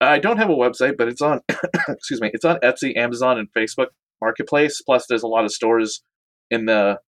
I 0.00 0.18
don't 0.18 0.38
have 0.38 0.50
a 0.50 0.54
website, 0.54 0.96
but 0.98 1.08
it's 1.08 1.22
on. 1.22 1.40
excuse 1.88 2.20
me. 2.20 2.30
It's 2.32 2.44
on 2.44 2.58
Etsy, 2.60 2.96
Amazon, 2.96 3.38
and 3.38 3.48
Facebook 3.52 3.88
Marketplace. 4.20 4.82
Plus, 4.82 5.06
there's 5.08 5.22
a 5.22 5.28
lot 5.28 5.44
of 5.44 5.52
stores 5.52 6.02
in 6.50 6.66
the 6.66 6.98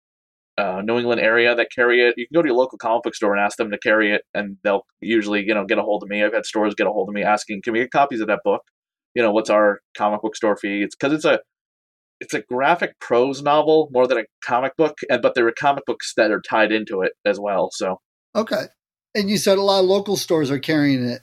uh, 0.58 0.82
New 0.84 0.98
England 0.98 1.20
area 1.20 1.54
that 1.54 1.68
carry 1.72 2.00
it. 2.02 2.14
You 2.16 2.26
can 2.26 2.34
go 2.34 2.42
to 2.42 2.48
your 2.48 2.56
local 2.56 2.78
comic 2.78 3.04
book 3.04 3.14
store 3.14 3.32
and 3.32 3.40
ask 3.40 3.56
them 3.56 3.70
to 3.70 3.78
carry 3.78 4.12
it, 4.12 4.22
and 4.34 4.56
they'll 4.64 4.84
usually, 5.00 5.46
you 5.46 5.54
know, 5.54 5.64
get 5.64 5.78
a 5.78 5.82
hold 5.82 6.02
of 6.02 6.08
me. 6.08 6.24
I've 6.24 6.34
had 6.34 6.44
stores 6.44 6.74
get 6.74 6.88
a 6.88 6.90
hold 6.90 7.08
of 7.08 7.14
me 7.14 7.22
asking, 7.22 7.62
"Can 7.62 7.72
we 7.72 7.78
get 7.78 7.92
copies 7.92 8.20
of 8.20 8.26
that 8.26 8.40
book?" 8.44 8.62
You 9.14 9.22
know, 9.22 9.30
what's 9.30 9.50
our 9.50 9.80
comic 9.96 10.20
book 10.20 10.34
store 10.34 10.56
fee? 10.56 10.82
It's 10.82 10.96
because 10.96 11.12
it's 11.12 11.24
a 11.24 11.40
it's 12.20 12.34
a 12.34 12.42
graphic 12.42 12.98
prose 12.98 13.40
novel 13.40 13.88
more 13.92 14.08
than 14.08 14.18
a 14.18 14.24
comic 14.44 14.76
book, 14.76 14.98
and 15.08 15.22
but 15.22 15.34
there 15.36 15.46
are 15.46 15.52
comic 15.52 15.84
books 15.86 16.12
that 16.16 16.32
are 16.32 16.40
tied 16.40 16.72
into 16.72 17.02
it 17.02 17.12
as 17.24 17.38
well. 17.38 17.70
So 17.72 18.00
okay, 18.34 18.64
and 19.14 19.30
you 19.30 19.38
said 19.38 19.58
a 19.58 19.62
lot 19.62 19.80
of 19.80 19.86
local 19.86 20.16
stores 20.16 20.50
are 20.50 20.58
carrying 20.58 21.04
it. 21.04 21.22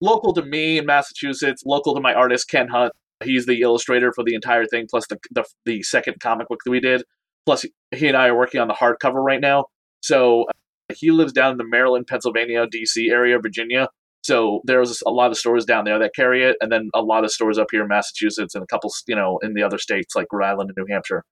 Local 0.00 0.32
to 0.34 0.42
me 0.42 0.78
in 0.78 0.86
Massachusetts, 0.86 1.64
local 1.66 1.96
to 1.96 2.00
my 2.00 2.14
artist 2.14 2.48
Ken 2.48 2.68
Hunt. 2.68 2.92
He's 3.24 3.46
the 3.46 3.62
illustrator 3.62 4.12
for 4.12 4.22
the 4.22 4.36
entire 4.36 4.66
thing, 4.66 4.86
plus 4.88 5.08
the 5.08 5.18
the, 5.32 5.44
the 5.64 5.82
second 5.82 6.20
comic 6.20 6.46
book 6.46 6.60
that 6.64 6.70
we 6.70 6.78
did. 6.78 7.02
Plus, 7.48 7.64
he 7.94 8.08
and 8.08 8.14
I 8.14 8.26
are 8.28 8.36
working 8.36 8.60
on 8.60 8.68
the 8.68 8.74
hardcover 8.74 9.24
right 9.24 9.40
now. 9.40 9.64
So 10.02 10.42
uh, 10.42 10.94
he 10.94 11.10
lives 11.10 11.32
down 11.32 11.52
in 11.52 11.56
the 11.56 11.64
Maryland, 11.66 12.06
Pennsylvania, 12.06 12.66
DC 12.66 13.10
area, 13.10 13.38
Virginia. 13.38 13.88
So 14.22 14.60
there's 14.64 15.00
a 15.06 15.10
lot 15.10 15.30
of 15.30 15.38
stores 15.38 15.64
down 15.64 15.86
there 15.86 15.98
that 15.98 16.14
carry 16.14 16.44
it, 16.44 16.58
and 16.60 16.70
then 16.70 16.90
a 16.94 17.00
lot 17.00 17.24
of 17.24 17.30
stores 17.30 17.56
up 17.56 17.68
here 17.70 17.80
in 17.80 17.88
Massachusetts 17.88 18.54
and 18.54 18.62
a 18.62 18.66
couple, 18.66 18.90
you 19.06 19.16
know, 19.16 19.38
in 19.42 19.54
the 19.54 19.62
other 19.62 19.78
states 19.78 20.14
like 20.14 20.26
Rhode 20.30 20.44
Island 20.44 20.68
and 20.68 20.76
New 20.76 20.92
Hampshire 20.92 21.24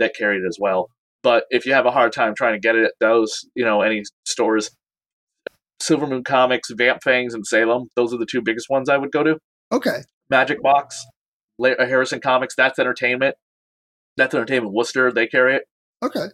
that 0.00 0.12
carry 0.16 0.38
it 0.38 0.42
as 0.44 0.56
well. 0.60 0.90
But 1.22 1.44
if 1.50 1.64
you 1.66 1.72
have 1.72 1.86
a 1.86 1.92
hard 1.92 2.12
time 2.12 2.34
trying 2.34 2.54
to 2.54 2.58
get 2.58 2.74
it 2.74 2.86
at 2.86 2.94
those, 2.98 3.48
you 3.54 3.64
know, 3.64 3.82
any 3.82 4.02
stores, 4.26 4.72
Silver 5.80 6.08
Moon 6.08 6.24
Comics, 6.24 6.70
Vamp 6.72 7.00
Fangs, 7.04 7.32
and 7.32 7.46
Salem, 7.46 7.86
those 7.94 8.12
are 8.12 8.18
the 8.18 8.26
two 8.28 8.42
biggest 8.42 8.68
ones 8.68 8.88
I 8.88 8.96
would 8.96 9.12
go 9.12 9.22
to. 9.22 9.38
Okay. 9.70 10.00
Magic 10.30 10.60
Box, 10.64 11.00
Harrison 11.62 12.18
Comics, 12.18 12.56
that's 12.56 12.80
entertainment. 12.80 13.36
That's 14.20 14.34
Entertainment 14.34 14.74
Worcester. 14.74 15.10
They 15.10 15.26
carry 15.26 15.56
it. 15.56 15.62
Okay. 16.02 16.26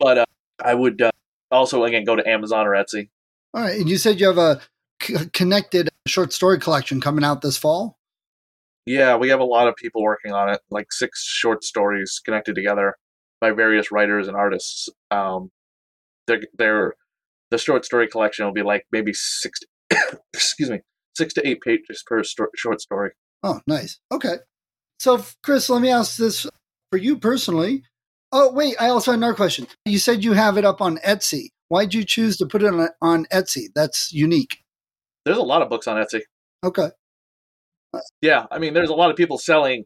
But 0.00 0.18
uh, 0.18 0.24
I 0.64 0.72
would 0.72 1.02
uh, 1.02 1.10
also 1.50 1.84
again 1.84 2.04
go 2.04 2.16
to 2.16 2.26
Amazon 2.26 2.66
or 2.66 2.70
Etsy. 2.70 3.10
All 3.52 3.62
right. 3.62 3.78
And 3.78 3.86
you 3.86 3.98
said 3.98 4.18
you 4.18 4.26
have 4.28 4.38
a 4.38 4.62
c- 5.02 5.26
connected 5.34 5.90
short 6.06 6.32
story 6.32 6.58
collection 6.58 7.02
coming 7.02 7.22
out 7.22 7.42
this 7.42 7.58
fall. 7.58 7.98
Yeah, 8.86 9.16
we 9.16 9.28
have 9.28 9.40
a 9.40 9.44
lot 9.44 9.68
of 9.68 9.76
people 9.76 10.02
working 10.02 10.32
on 10.32 10.48
it, 10.48 10.60
like 10.70 10.90
six 10.90 11.22
short 11.22 11.62
stories 11.62 12.18
connected 12.24 12.54
together 12.54 12.96
by 13.42 13.50
various 13.50 13.92
writers 13.92 14.26
and 14.26 14.34
artists. 14.34 14.88
Um, 15.10 15.50
they're, 16.26 16.40
they're 16.56 16.94
the 17.50 17.58
short 17.58 17.84
story 17.84 18.08
collection 18.08 18.46
will 18.46 18.52
be 18.54 18.62
like 18.62 18.86
maybe 18.90 19.12
six, 19.12 19.60
to, 19.60 20.18
excuse 20.34 20.70
me, 20.70 20.80
six 21.14 21.34
to 21.34 21.46
eight 21.46 21.60
pages 21.60 22.02
per 22.06 22.24
sto- 22.24 22.46
short 22.56 22.80
story. 22.80 23.10
Oh, 23.42 23.60
nice. 23.66 24.00
Okay. 24.10 24.36
So, 24.98 25.22
Chris, 25.44 25.68
let 25.68 25.82
me 25.82 25.90
ask 25.90 26.16
this 26.16 26.46
for 26.92 26.98
you 26.98 27.18
personally. 27.18 27.82
Oh, 28.32 28.52
wait, 28.52 28.76
I 28.78 28.90
also 28.90 29.12
have 29.12 29.18
another 29.18 29.34
question. 29.34 29.66
You 29.86 29.98
said 29.98 30.22
you 30.22 30.34
have 30.34 30.58
it 30.58 30.64
up 30.64 30.82
on 30.82 30.98
Etsy. 30.98 31.48
Why'd 31.68 31.94
you 31.94 32.04
choose 32.04 32.36
to 32.36 32.46
put 32.46 32.62
it 32.62 32.66
on, 32.66 32.88
on 33.00 33.24
Etsy? 33.32 33.68
That's 33.74 34.12
unique. 34.12 34.58
There's 35.24 35.38
a 35.38 35.42
lot 35.42 35.62
of 35.62 35.70
books 35.70 35.88
on 35.88 35.96
Etsy. 35.96 36.20
Okay. 36.62 36.90
Yeah, 38.20 38.46
I 38.50 38.58
mean, 38.58 38.74
there's 38.74 38.90
a 38.90 38.94
lot 38.94 39.10
of 39.10 39.16
people 39.16 39.38
selling, 39.38 39.84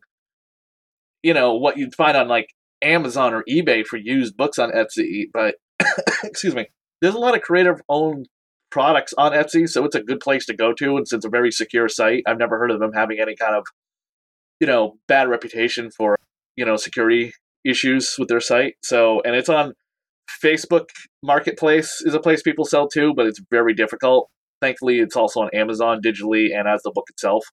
you 1.23 1.33
know, 1.33 1.55
what 1.55 1.77
you'd 1.77 1.95
find 1.95 2.17
on 2.17 2.27
like 2.27 2.53
Amazon 2.83 3.35
or 3.35 3.45
eBay 3.49 3.87
for 3.87 3.97
used 3.97 4.37
books 4.37 4.59
on 4.59 4.73
Etsy. 4.73 5.27
But 5.33 5.57
excuse 6.25 6.57
me, 6.57 6.67
there's 7.01 7.15
a 7.15 7.21
lot 7.21 7.37
of 7.37 7.43
creative 7.43 7.81
owned 7.89 8.29
products 8.71 9.15
on 9.17 9.33
Etsy, 9.33 9.69
so 9.69 9.85
it's 9.85 9.97
a 9.97 10.03
good 10.03 10.21
place 10.21 10.47
to 10.47 10.57
go 10.57 10.73
to. 10.73 10.97
And 10.97 11.07
since 11.07 11.21
it's 11.21 11.27
a 11.27 11.31
very 11.31 11.53
secure 11.53 11.89
site. 11.89 12.25
I've 12.27 12.39
never 12.39 12.59
heard 12.59 12.73
of 12.73 12.81
them 12.81 12.93
having 12.93 13.21
any 13.21 13.37
kind 13.37 13.55
of, 13.55 13.65
you 14.61 14.67
know, 14.67 14.99
bad 15.07 15.29
reputation 15.29 15.91
for, 15.91 16.17
you 16.57 16.65
know, 16.65 16.77
security 16.77 17.33
issues 17.65 18.17
with 18.19 18.29
their 18.29 18.41
site. 18.41 18.75
So, 18.83 19.21
and 19.25 19.35
it's 19.35 19.49
on 19.49 19.75
Facebook 20.43 20.87
Marketplace 21.23 22.03
is 22.05 22.15
a 22.15 22.21
place 22.21 22.43
people 22.43 22.65
sell 22.65 22.89
to, 22.89 23.15
but 23.15 23.27
it's 23.27 23.41
very 23.51 23.75
difficult. 23.75 24.31
Thankfully, 24.61 25.01
it's 25.01 25.17
also 25.17 25.41
on 25.41 25.51
Amazon 25.53 26.01
digitally 26.05 26.57
and 26.57 26.67
as 26.69 26.83
the 26.83 26.91
book 26.91 27.07
itself. 27.11 27.45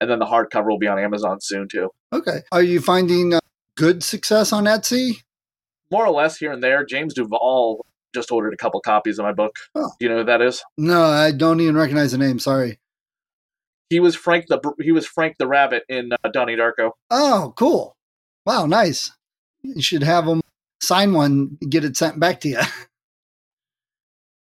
And 0.00 0.10
then 0.10 0.18
the 0.18 0.26
hardcover 0.26 0.68
will 0.68 0.78
be 0.78 0.86
on 0.86 0.98
Amazon 0.98 1.38
soon 1.40 1.68
too. 1.68 1.90
Okay. 2.12 2.42
Are 2.52 2.62
you 2.62 2.80
finding 2.80 3.34
uh, 3.34 3.40
good 3.76 4.02
success 4.02 4.52
on 4.52 4.64
Etsy? 4.64 5.22
More 5.90 6.06
or 6.06 6.12
less 6.12 6.36
here 6.36 6.52
and 6.52 6.62
there. 6.62 6.84
James 6.84 7.14
Duval 7.14 7.84
just 8.14 8.30
ordered 8.30 8.54
a 8.54 8.56
couple 8.56 8.80
copies 8.80 9.18
of 9.18 9.24
my 9.24 9.32
book. 9.32 9.56
Oh. 9.74 9.90
Do 9.98 10.06
you 10.06 10.08
know 10.08 10.18
who 10.18 10.24
that 10.24 10.40
is? 10.40 10.62
No, 10.76 11.04
I 11.04 11.32
don't 11.32 11.60
even 11.60 11.76
recognize 11.76 12.12
the 12.12 12.18
name. 12.18 12.38
Sorry. 12.38 12.78
He 13.90 14.00
was 14.00 14.14
Frank 14.14 14.46
the 14.48 14.60
he 14.80 14.92
was 14.92 15.06
Frank 15.06 15.36
the 15.38 15.46
Rabbit 15.46 15.82
in 15.88 16.10
uh, 16.12 16.28
Donnie 16.32 16.56
Darko. 16.56 16.92
Oh, 17.10 17.54
cool. 17.56 17.96
Wow, 18.48 18.64
nice. 18.64 19.12
You 19.60 19.82
should 19.82 20.02
have 20.02 20.26
him 20.26 20.40
sign 20.80 21.12
one, 21.12 21.58
get 21.68 21.84
it 21.84 21.98
sent 21.98 22.18
back 22.18 22.40
to 22.40 22.48
you. 22.48 22.60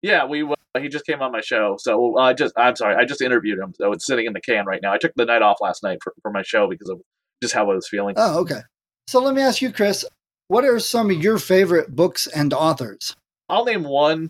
Yeah, 0.03 0.25
we 0.25 0.43
uh, 0.43 0.55
he 0.79 0.89
just 0.89 1.07
came 1.07 1.23
on 1.23 1.31
my 1.31 1.41
show, 1.41 1.75
so 1.79 2.17
I 2.17 2.33
just 2.33 2.53
I'm 2.55 2.75
sorry, 2.75 2.95
I 2.95 3.03
just 3.03 3.19
interviewed 3.19 3.57
him, 3.57 3.73
so 3.75 3.91
it's 3.91 4.05
sitting 4.05 4.27
in 4.27 4.33
the 4.33 4.39
can 4.39 4.63
right 4.65 4.79
now. 4.79 4.93
I 4.93 4.99
took 4.99 5.11
the 5.15 5.25
night 5.25 5.41
off 5.41 5.57
last 5.59 5.81
night 5.81 5.97
for, 6.03 6.13
for 6.21 6.29
my 6.29 6.43
show 6.43 6.69
because 6.69 6.87
of 6.87 7.01
just 7.41 7.55
how 7.55 7.69
I 7.71 7.73
was 7.73 7.89
feeling. 7.89 8.13
Oh, 8.15 8.39
okay. 8.41 8.61
So 9.07 9.19
let 9.19 9.33
me 9.33 9.41
ask 9.41 9.59
you, 9.59 9.73
Chris, 9.73 10.05
what 10.49 10.63
are 10.63 10.79
some 10.79 11.09
of 11.09 11.17
your 11.21 11.39
favorite 11.39 11.95
books 11.95 12.27
and 12.27 12.53
authors? 12.53 13.15
I'll 13.49 13.65
name 13.65 13.83
one 13.83 14.29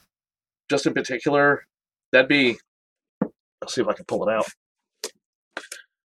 just 0.69 0.85
in 0.85 0.93
particular. 0.93 1.65
That'd 2.13 2.29
be 2.29 2.57
I'll 3.21 3.67
see 3.67 3.81
if 3.81 3.87
I 3.89 3.93
can 3.93 4.05
pull 4.05 4.27
it 4.27 4.33
out. 4.33 4.47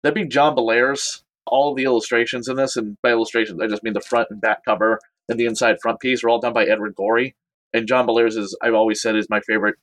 That'd 0.02 0.14
be 0.14 0.24
John 0.24 0.56
Bellairs. 0.56 1.20
All 1.50 1.74
the 1.74 1.84
illustrations 1.84 2.48
in 2.48 2.56
this, 2.56 2.76
and 2.76 2.96
by 3.02 3.10
illustrations 3.10 3.60
I 3.60 3.66
just 3.66 3.82
mean 3.82 3.94
the 3.94 4.00
front 4.00 4.28
and 4.30 4.40
back 4.40 4.64
cover 4.64 4.98
and 5.28 5.38
the 5.38 5.46
inside 5.46 5.76
front 5.80 6.00
piece, 6.00 6.24
are 6.24 6.28
all 6.28 6.40
done 6.40 6.52
by 6.52 6.64
Edward 6.64 6.94
Gorey. 6.94 7.36
And 7.72 7.86
John 7.86 8.06
Bellairs 8.06 8.36
is 8.36 8.56
I've 8.62 8.74
always 8.74 9.00
said 9.00 9.16
is 9.16 9.28
my 9.30 9.40
favorite 9.40 9.76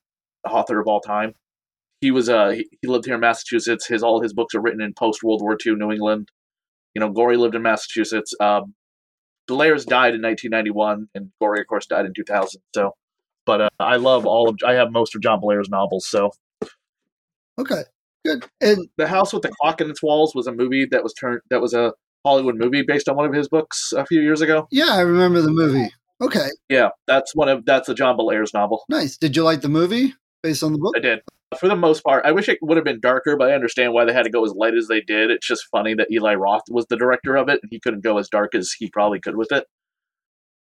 author 0.46 0.80
of 0.80 0.88
all 0.88 1.02
time. 1.02 1.34
He 2.02 2.12
was 2.12 2.30
uh 2.30 2.50
he, 2.50 2.68
lived 2.88 3.06
here 3.06 3.16
in 3.16 3.22
Massachusetts. 3.22 3.88
His 3.88 4.04
all 4.04 4.22
his 4.22 4.34
books 4.34 4.56
are 4.56 4.62
written 4.62 4.82
in 4.82 4.94
post 4.94 5.24
World 5.24 5.42
War 5.42 5.58
II 5.66 5.76
New 5.76 5.92
England. 5.92 6.30
You 6.94 7.02
know, 7.02 7.10
Gorey 7.10 7.38
lived 7.38 7.56
in 7.56 7.62
Massachusetts. 7.62 8.34
Um, 8.40 8.74
Bellairs 9.48 9.86
died 9.86 10.14
in 10.14 10.22
1991, 10.22 11.08
and 11.16 11.32
Gorey, 11.40 11.62
of 11.62 11.68
course, 11.68 11.86
died 11.86 12.06
in 12.06 12.14
2000. 12.14 12.62
So, 12.76 12.96
but 13.46 13.62
uh, 13.62 13.70
I 13.80 13.96
love 13.96 14.26
all 14.26 14.50
of 14.50 14.58
I 14.66 14.74
have 14.74 14.92
most 14.92 15.16
of 15.16 15.22
John 15.22 15.40
Bellairs' 15.40 15.70
novels. 15.70 16.06
So, 16.06 16.32
Okay, 17.60 17.84
good. 18.26 18.46
And 18.62 18.88
The 18.98 19.08
House 19.08 19.34
with 19.34 19.44
the 19.44 19.52
Clock 19.62 19.82
in 19.82 19.90
its 19.90 20.02
Walls 20.04 20.34
was 20.36 20.48
a 20.48 20.52
movie 20.52 20.86
that 20.92 21.04
was 21.04 21.14
turned 21.14 21.42
that 21.50 21.62
was 21.62 21.74
a 21.74 21.94
Hollywood 22.26 22.56
movie 22.58 22.82
based 22.82 23.08
on 23.08 23.16
one 23.16 23.26
of 23.26 23.34
his 23.34 23.48
books 23.48 23.94
a 23.96 24.06
few 24.06 24.22
years 24.22 24.42
ago. 24.42 24.68
yeah, 24.72 24.90
I 24.92 25.02
remember 25.02 25.42
the 25.42 25.52
movie. 25.52 25.90
Okay, 26.20 26.48
Yeah, 26.68 26.90
that's 27.06 27.36
one 27.36 27.48
of 27.48 27.64
that's 27.66 27.88
a 27.90 27.94
John 27.94 28.18
Bellairs 28.18 28.54
novel. 28.54 28.84
nice. 28.90 29.18
Did 29.18 29.36
you 29.36 29.44
like 29.44 29.62
the 29.62 29.70
movie 29.70 30.16
based 30.42 30.64
on 30.64 30.72
the 30.74 30.80
book? 30.80 30.96
I 30.98 31.00
did. 31.00 31.20
For 31.60 31.70
the 31.70 31.76
most 31.76 32.04
part, 32.04 32.26
I 32.26 32.32
wish 32.34 32.50
it 32.50 32.58
would 32.62 32.76
have 32.76 32.84
been 32.84 33.00
darker, 33.00 33.38
but 33.38 33.50
I 33.50 33.54
understand 33.54 33.94
why 33.94 34.04
they 34.04 34.12
had 34.14 34.24
to 34.26 34.30
go 34.32 34.44
as 34.44 34.52
light 34.54 34.74
as 34.74 34.88
they 34.88 35.00
did. 35.00 35.30
It's 35.32 35.48
just 35.48 35.66
funny 35.72 35.94
that 35.94 36.12
Eli 36.12 36.34
Roth 36.34 36.64
was 36.70 36.86
the 36.90 36.98
director 36.98 37.38
of 37.38 37.48
it, 37.50 37.60
and 37.62 37.70
he 37.72 37.80
couldn't 37.80 38.04
go 38.04 38.18
as 38.18 38.28
dark 38.28 38.54
as 38.56 38.74
he 38.78 38.90
probably 38.90 39.20
could 39.22 39.38
with 39.38 39.52
it. 39.52 39.66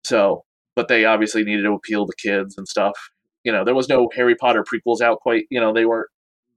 So, 0.04 0.44
but 0.76 0.88
they 0.88 1.06
obviously 1.06 1.44
needed 1.44 1.64
to 1.64 1.74
appeal 1.74 2.08
to 2.08 2.14
kids 2.18 2.56
and 2.58 2.68
stuff. 2.68 2.98
You 3.44 3.52
know, 3.52 3.64
there 3.64 3.76
was 3.76 3.90
no 3.90 4.10
Harry 4.16 4.36
Potter 4.36 4.64
prequels 4.64 5.02
out 5.02 5.20
quite. 5.20 5.46
You 5.50 5.60
know, 5.60 5.74
they 5.74 5.86
weren't 5.86 6.08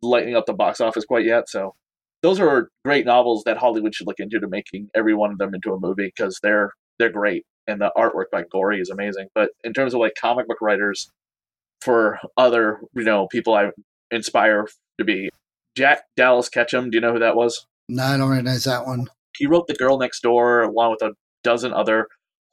lighting 0.05 0.37
up 0.37 0.47
the 0.47 0.53
box 0.53 0.81
office 0.81 1.05
quite 1.05 1.25
yet. 1.25 1.49
So, 1.49 1.75
those 2.23 2.41
are 2.41 2.71
great 2.85 3.07
novels 3.07 3.45
that 3.45 3.59
Hollywood 3.59 3.95
should 3.95 4.07
look 4.07 4.21
into 4.21 4.41
to 4.41 4.49
making 4.49 4.89
every 4.95 5.15
one 5.15 5.31
of 5.33 5.39
them 5.39 5.55
into 5.55 5.73
a 5.73 5.81
movie 5.81 6.13
because 6.15 6.39
they're 6.43 6.73
they're 6.99 7.11
great 7.11 7.45
and 7.67 7.81
the 7.81 7.91
artwork 7.97 8.27
by 8.31 8.45
Gorey 8.51 8.81
is 8.81 8.91
amazing. 8.91 9.29
But 9.35 9.51
in 9.63 9.73
terms 9.73 9.95
of 9.95 10.01
like 10.01 10.15
comic 10.21 10.47
book 10.47 10.61
writers, 10.61 11.11
for 11.81 12.19
other 12.37 12.81
you 12.95 13.05
know 13.05 13.27
people 13.29 13.55
I 13.55 13.71
inspire 14.11 14.67
to 14.99 15.05
be, 15.05 15.31
Jack 15.77 16.05
Dallas 16.17 16.49
Ketchum. 16.49 16.91
Do 16.91 16.97
you 16.97 17.01
know 17.01 17.13
who 17.13 17.19
that 17.19 17.37
was? 17.37 17.67
No, 17.89 18.05
I 18.05 18.17
don't 18.17 18.31
recognize 18.31 18.65
that 18.65 18.87
one. 18.87 19.09
He 19.37 19.47
wrote 19.47 19.67
The 19.67 19.75
Girl 19.75 19.99
Next 19.99 20.23
Door 20.23 20.63
along 20.63 20.93
with 20.93 21.03
a 21.03 21.13
dozen 21.43 21.73
other 21.73 22.07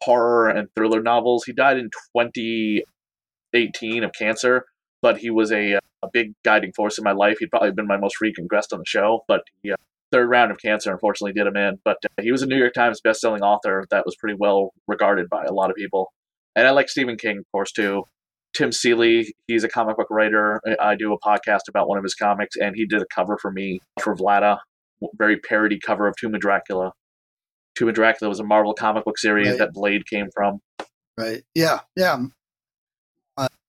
horror 0.03 0.50
and 0.50 0.67
thriller 0.75 1.01
novels. 1.01 1.46
He 1.46 1.53
died 1.53 1.77
in 1.77 1.89
2018 2.15 4.03
of 4.03 4.12
cancer, 4.13 4.65
but 5.01 5.20
he 5.20 5.29
was 5.29 5.51
a, 5.51 5.79
a 6.03 6.08
big 6.12 6.34
guiding 6.43 6.72
force 6.74 6.98
in 6.98 7.03
my 7.03 7.12
life. 7.12 7.38
He'd 7.39 7.50
probably 7.51 7.72
been 7.72 7.88
my 7.88 7.98
most 7.98 8.17
frequent 8.17 8.50
guest 8.50 8.74
on 8.74 8.79
the 8.79 8.86
show, 8.88 9.22
but 9.27 9.41
he, 9.63 9.72
uh, 9.72 9.75
third 10.12 10.29
round 10.29 10.51
of 10.51 10.58
cancer 10.60 10.91
unfortunately 10.91 11.34
did 11.34 11.48
him 11.48 11.55
in. 11.55 11.77
But 11.86 11.98
uh, 12.05 12.22
he 12.22 12.31
was 12.31 12.41
a 12.41 12.46
New 12.48 12.58
York 12.58 12.74
Times 12.74 13.00
bestselling 13.05 13.41
author 13.41 13.86
that 13.91 14.05
was 14.05 14.15
pretty 14.20 14.36
well 14.39 14.72
regarded 14.88 15.29
by 15.29 15.43
a 15.46 15.53
lot 15.53 15.70
of 15.70 15.75
people. 15.75 16.12
And 16.55 16.67
I 16.67 16.72
like 16.72 16.89
Stephen 16.89 17.17
King, 17.17 17.38
of 17.38 17.46
course, 17.51 17.72
too. 17.72 18.03
Tim 18.53 18.74
Seeley, 18.74 19.34
he's 19.48 19.63
a 19.63 19.70
comic 19.70 19.96
book 19.96 20.08
writer. 20.10 20.60
I- 20.67 20.89
I 20.91 20.96
do 20.96 21.13
a 21.13 21.20
podcast 21.20 21.70
about 21.70 21.88
one 21.88 21.98
of 21.98 22.03
his 22.03 22.15
comics, 22.15 22.58
and 22.58 22.75
he 22.75 22.86
did 22.86 23.01
a 23.01 23.05
cover 23.15 23.38
for 23.41 23.51
me 23.51 23.79
for 24.01 24.13
Vlada, 24.15 24.58
very 25.17 25.38
parody 25.38 25.79
cover 25.79 26.08
of 26.08 26.15
Tomb 26.17 26.36
of 26.36 26.41
Dracula. 26.41 26.91
Tomb 27.75 27.88
of 27.88 27.96
Dracula 27.96 28.27
was 28.27 28.41
a 28.41 28.43
Marvel 28.43 28.74
comic 28.74 29.05
book 29.05 29.17
series 29.17 29.48
Right. 29.51 29.60
that 29.60 29.72
Blade 29.74 30.05
came 30.05 30.27
from. 30.36 30.60
Right. 31.17 31.43
Yeah. 31.55 31.79
Yeah. 31.96 32.17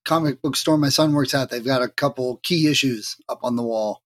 Comic 0.05 0.43
book 0.43 0.57
store 0.57 0.77
my 0.77 0.89
son 0.89 1.13
works 1.13 1.35
at, 1.35 1.51
they've 1.51 1.65
got 1.65 1.83
a 1.83 1.89
couple 1.89 2.41
key 2.43 2.69
issues 2.69 3.17
up 3.29 3.41
on 3.43 3.57
the 3.57 3.63
wall. 3.63 4.03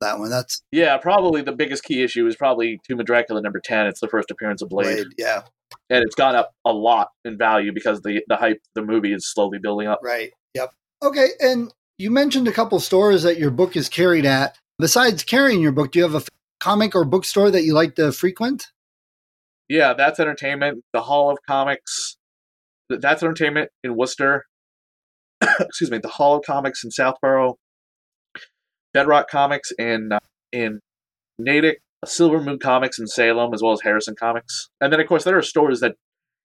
That 0.00 0.18
one. 0.18 0.30
That's 0.30 0.62
Yeah, 0.72 0.96
probably 0.98 1.42
the 1.42 1.52
biggest 1.52 1.84
key 1.84 2.02
issue 2.02 2.26
is 2.26 2.36
probably 2.36 2.80
Tomb 2.86 3.00
of 3.00 3.06
Dracula 3.06 3.40
number 3.40 3.60
10. 3.60 3.86
It's 3.86 4.00
the 4.00 4.08
first 4.08 4.30
appearance 4.30 4.60
of 4.60 4.68
Blade. 4.68 4.94
Blade. 4.96 5.06
Yeah. 5.16 5.42
And 5.88 6.04
it's 6.04 6.14
gone 6.16 6.34
up 6.34 6.52
a 6.64 6.72
lot 6.72 7.10
in 7.24 7.38
value 7.38 7.72
because 7.72 8.02
the, 8.02 8.22
the 8.28 8.36
hype, 8.36 8.60
the 8.74 8.82
movie 8.82 9.12
is 9.12 9.30
slowly 9.30 9.58
building 9.58 9.86
up. 9.86 10.00
Right. 10.02 10.32
Yep. 10.54 10.72
Okay. 11.02 11.28
And 11.40 11.72
you 11.98 12.10
mentioned 12.10 12.48
a 12.48 12.52
couple 12.52 12.80
stores 12.80 13.22
that 13.22 13.38
your 13.38 13.50
book 13.50 13.76
is 13.76 13.88
carried 13.88 14.26
at. 14.26 14.58
Besides 14.78 15.22
carrying 15.22 15.60
your 15.60 15.72
book, 15.72 15.92
do 15.92 16.00
you 16.00 16.02
have 16.02 16.14
a 16.14 16.26
comic 16.58 16.94
or 16.94 17.04
bookstore 17.04 17.50
that 17.52 17.62
you 17.62 17.72
like 17.72 17.94
to 17.94 18.10
frequent? 18.10 18.72
Yeah, 19.68 19.94
that's 19.94 20.18
entertainment. 20.18 20.82
The 20.92 21.02
Hall 21.02 21.30
of 21.30 21.38
Comics, 21.46 22.16
that's 22.90 23.22
entertainment 23.22 23.70
in 23.84 23.96
Worcester. 23.96 24.46
Excuse 25.60 25.90
me, 25.90 25.98
the 25.98 26.08
Hall 26.08 26.36
of 26.36 26.44
Comics 26.44 26.84
in 26.84 26.90
Southborough, 26.90 27.56
Bedrock 28.94 29.28
Comics 29.28 29.72
in 29.78 30.12
uh, 30.12 30.18
in 30.52 30.80
Natick, 31.38 31.80
Silver 32.04 32.40
Moon 32.40 32.58
Comics 32.58 32.98
in 32.98 33.06
Salem, 33.06 33.54
as 33.54 33.62
well 33.62 33.72
as 33.72 33.80
Harrison 33.80 34.14
Comics. 34.18 34.68
And 34.80 34.92
then, 34.92 35.00
of 35.00 35.06
course, 35.06 35.24
there 35.24 35.36
are 35.36 35.42
stores 35.42 35.80
that 35.80 35.96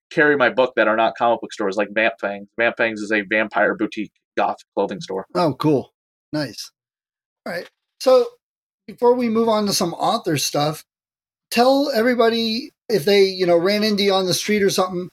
carry 0.09 0.37
my 0.37 0.49
book 0.49 0.73
that 0.75 0.87
are 0.87 0.95
not 0.95 1.15
comic 1.17 1.41
book 1.41 1.53
stores, 1.53 1.75
like 1.77 1.89
Vamp 1.91 2.13
Fangs. 2.19 2.47
Vamp 2.57 2.77
Fangs 2.77 3.01
is 3.01 3.11
a 3.11 3.21
vampire 3.21 3.75
boutique 3.75 4.11
goth 4.37 4.57
clothing 4.75 5.01
store. 5.01 5.25
Oh, 5.35 5.53
cool. 5.55 5.91
Nice. 6.31 6.71
All 7.45 7.53
right. 7.53 7.69
So 7.99 8.25
before 8.87 9.15
we 9.15 9.29
move 9.29 9.49
on 9.49 9.65
to 9.65 9.73
some 9.73 9.93
author 9.93 10.37
stuff, 10.37 10.83
tell 11.51 11.91
everybody 11.93 12.71
if 12.89 13.05
they, 13.05 13.23
you 13.25 13.45
know, 13.45 13.57
ran 13.57 13.83
into 13.83 14.03
you 14.03 14.13
on 14.13 14.25
the 14.25 14.33
street 14.33 14.63
or 14.63 14.69
something, 14.69 15.09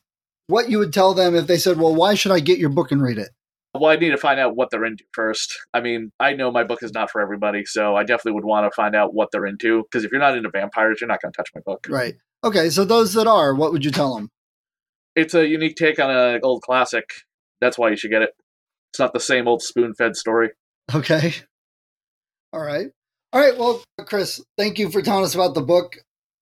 what 0.47 0.71
you 0.71 0.79
would 0.79 0.93
tell 0.93 1.15
them 1.15 1.35
if 1.35 1.47
they 1.47 1.57
said, 1.57 1.79
well, 1.79 1.95
why 1.95 2.15
should 2.15 2.33
I 2.33 2.41
get 2.41 2.59
your 2.59 2.71
book 2.71 2.93
and 2.93 3.03
read 3.03 3.19
it? 3.19 3.31
Well, 3.75 3.91
I 3.91 3.97
need 3.97 4.11
to 4.11 4.17
find 4.17 4.39
out 4.39 4.55
what 4.55 4.71
they're 4.71 4.85
into 4.85 5.03
first. 5.13 5.53
I 5.73 5.81
mean, 5.81 6.13
I 6.21 6.35
know 6.35 6.53
my 6.53 6.63
book 6.63 6.85
is 6.85 6.93
not 6.93 7.11
for 7.11 7.21
everybody, 7.21 7.65
so 7.65 7.97
I 7.97 8.05
definitely 8.05 8.33
would 8.33 8.45
want 8.45 8.71
to 8.71 8.75
find 8.75 8.95
out 8.95 9.15
what 9.15 9.31
they're 9.33 9.47
into. 9.47 9.83
Because 9.83 10.05
if 10.05 10.13
you're 10.13 10.21
not 10.21 10.37
into 10.37 10.49
vampires, 10.51 10.99
you're 11.01 11.09
not 11.09 11.21
going 11.21 11.33
to 11.33 11.37
touch 11.37 11.51
my 11.55 11.61
book. 11.67 11.87
Right. 11.89 12.15
Okay. 12.45 12.71
So 12.71 12.85
those 12.85 13.15
that 13.15 13.27
are, 13.27 13.53
what 13.53 13.73
would 13.73 13.85
you 13.85 13.91
tell 13.91 14.15
them? 14.15 14.29
It's 15.17 15.35
a 15.35 15.47
unique 15.47 15.75
take 15.75 15.99
on 15.99 16.09
an 16.11 16.41
old 16.45 16.63
classic. 16.63 17.11
That's 17.61 17.77
why 17.77 17.91
you 17.91 17.97
should 17.97 18.13
get 18.13 18.23
it. 18.23 18.31
It's 18.93 19.01
not 19.01 19.13
the 19.13 19.21
same 19.21 19.49
old 19.49 19.61
spoon 19.61 19.93
fed 19.95 20.15
story. 20.15 20.51
Okay. 20.95 21.35
All 22.53 22.61
right. 22.61 22.91
All 23.33 23.41
right. 23.41 23.59
Well, 23.59 23.83
Chris, 24.07 24.41
thank 24.57 24.79
you 24.79 24.89
for 24.91 25.03
telling 25.03 25.25
us 25.25 25.35
about 25.35 25.55
the 25.55 25.63
book. 25.63 25.97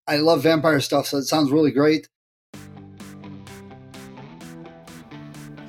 I 0.06 0.16
love 0.16 0.42
vampire 0.42 0.80
stuff, 0.80 1.06
so 1.06 1.16
it 1.16 1.24
sounds 1.24 1.50
really 1.50 1.70
great. 1.70 2.08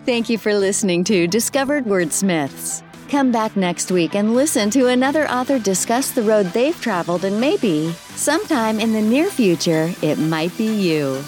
Thank 0.05 0.27
you 0.27 0.37
for 0.37 0.53
listening 0.53 1.05
to 1.05 1.27
Discovered 1.27 1.85
Wordsmiths. 1.85 2.83
Come 3.07 3.31
back 3.31 3.55
next 3.55 3.89
week 3.89 4.15
and 4.15 4.35
listen 4.35 4.69
to 4.71 4.87
another 4.87 5.29
author 5.29 5.59
discuss 5.59 6.11
the 6.11 6.23
road 6.23 6.47
they've 6.47 6.79
traveled, 6.81 7.23
and 7.23 7.39
maybe, 7.39 7.93
sometime 8.15 8.81
in 8.81 8.91
the 8.91 9.01
near 9.01 9.29
future, 9.29 9.93
it 10.01 10.19
might 10.19 10.55
be 10.57 10.65
you. 10.65 11.23